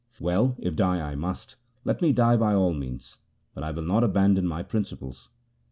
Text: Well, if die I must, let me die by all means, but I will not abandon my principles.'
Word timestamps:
Well, 0.19 0.55
if 0.57 0.75
die 0.75 0.99
I 0.99 1.13
must, 1.13 1.57
let 1.85 2.01
me 2.01 2.11
die 2.11 2.35
by 2.35 2.55
all 2.55 2.73
means, 2.73 3.19
but 3.53 3.63
I 3.63 3.69
will 3.69 3.83
not 3.83 4.03
abandon 4.03 4.47
my 4.47 4.63
principles.' 4.63 5.29